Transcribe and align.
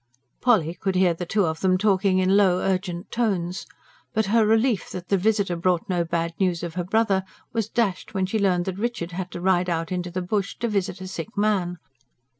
Polly 0.41 0.73
could 0.73 0.95
hear 0.95 1.13
the 1.13 1.27
two 1.27 1.45
of 1.45 1.59
them 1.59 1.77
talking 1.77 2.17
in 2.17 2.35
low, 2.35 2.57
urgent 2.57 3.11
tones. 3.11 3.67
But 4.15 4.25
her 4.33 4.47
relief 4.47 4.89
that 4.89 5.09
the 5.09 5.15
visitor 5.19 5.55
brought 5.55 5.87
no 5.87 6.03
bad 6.03 6.33
news 6.39 6.63
of 6.63 6.73
her 6.73 6.83
brother 6.83 7.23
was 7.53 7.69
dashed 7.69 8.15
when 8.15 8.25
she 8.25 8.39
learned 8.39 8.65
that 8.65 8.79
Richard 8.79 9.11
had 9.11 9.29
to 9.29 9.39
ride 9.41 9.69
out 9.69 9.91
into 9.91 10.09
the 10.09 10.23
bush, 10.23 10.55
to 10.61 10.67
visit 10.67 11.01
a 11.01 11.07
sick 11.07 11.37
man. 11.37 11.77